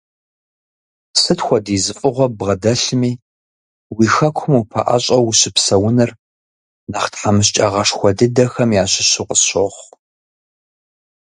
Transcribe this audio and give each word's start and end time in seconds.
Сыт 1.21 1.39
хуэдиз 1.45 1.85
фӀыгъуэ 1.97 2.27
ббгъэдэлъми, 2.31 3.11
уи 3.95 4.07
Хэкум 4.13 4.53
упэӀэщӀэу 4.61 5.23
ущыпсэуныр 5.29 6.11
нэхъ 6.89 7.07
тхьэмыщкӀагъэшхуэ 7.13 8.11
дыдэхэм 8.17 8.69
ящыщу 8.83 9.27
къысщохъу. 9.27 9.89